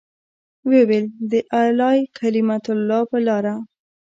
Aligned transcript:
ويې 0.67 0.81
ويل 0.89 1.05
د 1.31 1.33
اعلاى 1.59 1.99
کلمة 2.17 2.63
الله 2.73 3.01
په 3.11 3.17
لاره. 3.27 3.53